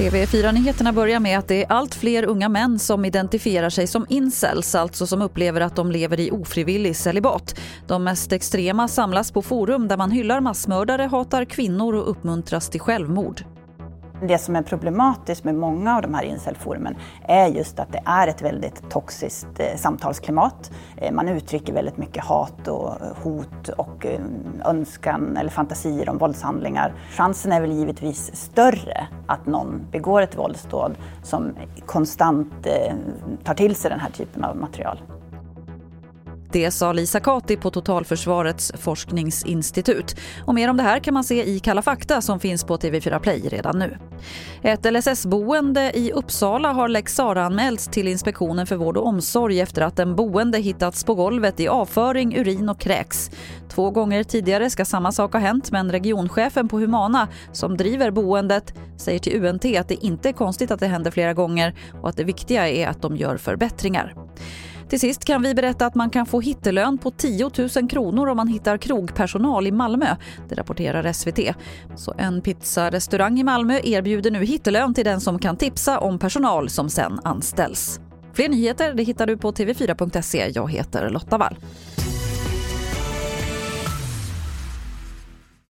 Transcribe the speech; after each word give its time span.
TV4-nyheterna 0.00 0.92
börjar 0.92 1.20
med 1.20 1.38
att 1.38 1.48
det 1.48 1.62
är 1.62 1.72
allt 1.72 1.94
fler 1.94 2.24
unga 2.24 2.48
män 2.48 2.78
som 2.78 3.04
identifierar 3.04 3.70
sig 3.70 3.86
som 3.86 4.06
incels, 4.08 4.74
alltså 4.74 5.06
som 5.06 5.22
upplever 5.22 5.60
att 5.60 5.76
de 5.76 5.90
lever 5.90 6.20
i 6.20 6.30
ofrivillig 6.30 6.96
celibat. 6.96 7.60
De 7.86 8.04
mest 8.04 8.32
extrema 8.32 8.88
samlas 8.88 9.32
på 9.32 9.42
forum 9.42 9.88
där 9.88 9.96
man 9.96 10.10
hyllar 10.10 10.40
massmördare, 10.40 11.02
hatar 11.02 11.44
kvinnor 11.44 11.94
och 11.94 12.10
uppmuntras 12.10 12.68
till 12.68 12.80
självmord. 12.80 13.44
Det 14.22 14.38
som 14.38 14.56
är 14.56 14.62
problematiskt 14.62 15.44
med 15.44 15.54
många 15.54 15.96
av 15.96 16.02
de 16.02 16.14
här 16.14 16.22
incelforumen 16.22 16.96
är 17.28 17.46
just 17.46 17.78
att 17.78 17.92
det 17.92 18.02
är 18.04 18.28
ett 18.28 18.42
väldigt 18.42 18.90
toxiskt 18.90 19.60
eh, 19.60 19.76
samtalsklimat. 19.76 20.70
Eh, 20.96 21.12
man 21.12 21.28
uttrycker 21.28 21.72
väldigt 21.72 21.96
mycket 21.96 22.24
hat 22.24 22.68
och 22.68 23.00
eh, 23.00 23.16
hot 23.22 23.68
och 23.68 24.06
önskan 24.64 25.36
eller 25.36 25.50
fantasier 25.50 26.08
om 26.08 26.18
våldshandlingar. 26.18 26.92
Chansen 27.10 27.52
är 27.52 27.60
väl 27.60 27.72
givetvis 27.72 28.36
större 28.36 29.06
att 29.26 29.46
någon 29.46 29.80
begår 29.90 30.22
ett 30.22 30.38
våldsdåd 30.38 30.94
som 31.22 31.52
konstant 31.86 32.66
tar 33.44 33.54
till 33.54 33.76
sig 33.76 33.90
den 33.90 34.00
här 34.00 34.10
typen 34.10 34.44
av 34.44 34.56
material. 34.56 34.98
Det 36.52 36.70
sa 36.70 36.92
Lisa 36.92 37.20
Kati 37.20 37.56
på 37.56 37.70
Totalförsvarets 37.70 38.72
forskningsinstitut. 38.78 40.16
Och 40.44 40.54
mer 40.54 40.70
om 40.70 40.76
det 40.76 40.82
här 40.82 41.00
kan 41.00 41.14
man 41.14 41.24
se 41.24 41.44
i 41.44 41.60
Kalla 41.60 41.82
fakta 41.82 42.20
som 42.20 42.40
finns 42.40 42.64
på 42.64 42.76
TV4 42.76 43.18
Play 43.18 43.40
redan 43.48 43.78
nu. 43.78 43.96
Ett 44.62 44.92
LSS-boende 44.92 45.92
i 45.94 46.12
Uppsala 46.12 46.72
har 46.72 46.88
lex 46.88 47.14
Sara-anmälts 47.14 47.88
till 47.88 48.08
Inspektionen 48.08 48.66
för 48.66 48.76
vård 48.76 48.96
och 48.96 49.06
omsorg 49.06 49.60
efter 49.60 49.82
att 49.82 49.98
en 49.98 50.16
boende 50.16 50.58
hittats 50.58 51.04
på 51.04 51.14
golvet 51.14 51.60
i 51.60 51.68
avföring, 51.68 52.36
urin 52.36 52.68
och 52.68 52.80
kräks. 52.80 53.30
Två 53.68 53.90
gånger 53.90 54.24
tidigare 54.24 54.70
ska 54.70 54.84
samma 54.84 55.12
sak 55.12 55.32
ha 55.32 55.40
hänt 55.40 55.70
men 55.70 55.92
regionchefen 55.92 56.68
på 56.68 56.78
Humana 56.78 57.28
som 57.52 57.76
driver 57.76 58.10
boendet 58.10 58.74
säger 58.96 59.18
till 59.18 59.44
UNT 59.44 59.64
att 59.64 59.88
det 59.88 60.04
inte 60.04 60.28
är 60.28 60.32
konstigt 60.32 60.70
att 60.70 60.80
det 60.80 60.86
händer 60.86 61.10
flera 61.10 61.34
gånger 61.34 61.74
och 62.02 62.08
att 62.08 62.16
det 62.16 62.24
viktiga 62.24 62.68
är 62.68 62.88
att 62.88 63.02
de 63.02 63.16
gör 63.16 63.36
förbättringar. 63.36 64.14
Till 64.90 65.00
sist 65.00 65.24
kan 65.24 65.42
vi 65.42 65.54
berätta 65.54 65.86
att 65.86 65.94
man 65.94 66.10
kan 66.10 66.26
få 66.26 66.40
hittelön 66.40 66.98
på 66.98 67.10
10 67.10 67.50
000 67.76 67.88
kronor 67.90 68.28
om 68.28 68.36
man 68.36 68.48
hittar 68.48 68.78
krogpersonal 68.78 69.66
i 69.66 69.72
Malmö. 69.72 70.16
Det 70.48 70.54
rapporterar 70.54 71.12
SVT. 71.12 71.54
Så 71.96 72.14
en 72.18 72.40
pizzarestaurang 72.40 73.40
i 73.40 73.44
Malmö 73.44 73.80
erbjuder 73.84 74.30
nu 74.30 74.44
hittelön 74.44 74.94
till 74.94 75.04
den 75.04 75.20
som 75.20 75.38
kan 75.38 75.56
tipsa 75.56 75.98
om 75.98 76.18
personal 76.18 76.70
som 76.70 76.90
sen 76.90 77.20
anställs. 77.24 78.00
Fler 78.32 78.48
nyheter 78.48 78.94
det 78.94 79.02
hittar 79.02 79.26
du 79.26 79.36
på 79.36 79.52
tv4.se. 79.52 80.52
Jag 80.54 80.70
heter 80.70 81.10
Lotta 81.10 81.38
Wall. 81.38 81.56